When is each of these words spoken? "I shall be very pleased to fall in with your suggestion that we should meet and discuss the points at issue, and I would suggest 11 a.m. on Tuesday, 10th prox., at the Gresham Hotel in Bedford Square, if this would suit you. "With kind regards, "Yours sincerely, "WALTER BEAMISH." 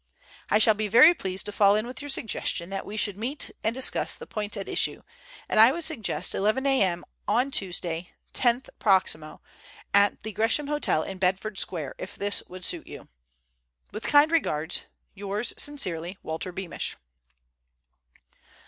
"I 0.49 0.57
shall 0.57 0.73
be 0.73 0.87
very 0.87 1.13
pleased 1.13 1.45
to 1.45 1.51
fall 1.51 1.75
in 1.75 1.85
with 1.85 2.01
your 2.01 2.09
suggestion 2.09 2.71
that 2.71 2.87
we 2.87 2.97
should 2.97 3.19
meet 3.19 3.51
and 3.63 3.75
discuss 3.75 4.15
the 4.15 4.25
points 4.25 4.57
at 4.57 4.67
issue, 4.67 5.03
and 5.47 5.59
I 5.59 5.71
would 5.71 5.83
suggest 5.83 6.33
11 6.33 6.65
a.m. 6.65 7.05
on 7.27 7.51
Tuesday, 7.51 8.11
10th 8.33 8.69
prox., 8.79 9.15
at 9.93 10.23
the 10.23 10.31
Gresham 10.33 10.65
Hotel 10.65 11.03
in 11.03 11.19
Bedford 11.19 11.59
Square, 11.59 11.93
if 11.99 12.15
this 12.15 12.41
would 12.47 12.65
suit 12.65 12.87
you. 12.87 13.09
"With 13.91 14.01
kind 14.07 14.31
regards, 14.31 14.81
"Yours 15.13 15.53
sincerely, 15.55 16.17
"WALTER 16.23 16.51
BEAMISH." 16.51 16.97